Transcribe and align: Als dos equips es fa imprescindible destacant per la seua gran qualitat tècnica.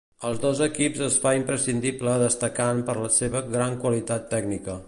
Als 0.27 0.39
dos 0.45 0.61
equips 0.65 1.03
es 1.07 1.17
fa 1.25 1.33
imprescindible 1.41 2.17
destacant 2.25 2.83
per 2.91 2.99
la 3.05 3.15
seua 3.21 3.47
gran 3.55 3.81
qualitat 3.85 4.31
tècnica. 4.37 4.79